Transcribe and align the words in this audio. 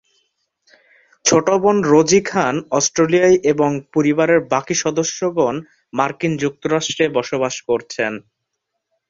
ছোট 1.25 1.47
বোন 1.61 1.77
রোজী 1.85 2.21
খান 2.25 2.55
অস্ট্রেলিয়ায় 2.71 3.37
এবং 3.51 3.69
পরিবারের 3.93 4.39
বাকি 4.53 4.75
সদস্যগণ 4.83 5.55
মার্কিন 5.93 6.33
যুক্তরাষ্ট্রে 6.43 7.05
বসবাস 7.17 7.55
করছেন। 7.69 8.13